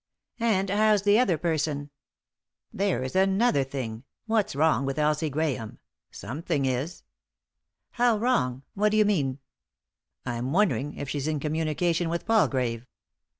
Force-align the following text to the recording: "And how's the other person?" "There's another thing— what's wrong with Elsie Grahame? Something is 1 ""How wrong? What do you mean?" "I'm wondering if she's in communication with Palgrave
"And 0.39 0.71
how's 0.71 1.03
the 1.03 1.19
other 1.19 1.37
person?" 1.37 1.91
"There's 2.81 3.15
another 3.15 3.63
thing— 3.63 4.03
what's 4.25 4.55
wrong 4.55 4.83
with 4.83 4.97
Elsie 4.97 5.29
Grahame? 5.29 5.77
Something 6.09 6.65
is 6.65 7.03
1 7.03 7.05
""How 8.01 8.17
wrong? 8.17 8.63
What 8.73 8.89
do 8.89 8.97
you 8.97 9.05
mean?" 9.05 9.37
"I'm 10.25 10.53
wondering 10.53 10.95
if 10.95 11.07
she's 11.07 11.27
in 11.27 11.39
communication 11.39 12.09
with 12.09 12.25
Palgrave 12.25 12.87